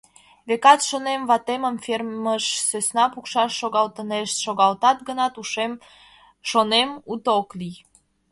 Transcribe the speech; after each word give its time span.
Векат, 0.47 0.79
шонем, 0.89 1.21
ватемым 1.29 1.75
фермыш 1.85 2.45
сӧсна 2.67 3.05
пукшаш 3.13 3.51
шогалтынешт, 3.59 4.35
шогалтат 4.45 4.97
гынат, 5.07 5.33
шонем, 6.49 6.89
уто 7.11 7.29
ок 7.41 7.49
лий. 7.59 7.75